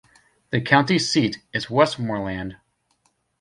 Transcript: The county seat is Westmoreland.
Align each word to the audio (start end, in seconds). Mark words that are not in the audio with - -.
The 0.49 0.59
county 0.61 0.97
seat 0.97 1.43
is 1.53 1.69
Westmoreland. 1.69 2.57